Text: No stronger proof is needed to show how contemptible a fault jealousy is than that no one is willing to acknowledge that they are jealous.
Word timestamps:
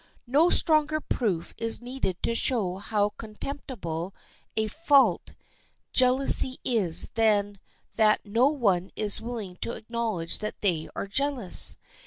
No 0.25 0.49
stronger 0.49 0.99
proof 0.99 1.53
is 1.59 1.79
needed 1.79 2.17
to 2.23 2.33
show 2.33 2.77
how 2.79 3.09
contemptible 3.17 4.15
a 4.57 4.67
fault 4.67 5.35
jealousy 5.93 6.57
is 6.65 7.09
than 7.13 7.59
that 7.97 8.25
no 8.25 8.47
one 8.47 8.89
is 8.95 9.21
willing 9.21 9.57
to 9.57 9.73
acknowledge 9.73 10.39
that 10.39 10.61
they 10.61 10.89
are 10.95 11.05
jealous. 11.05 11.77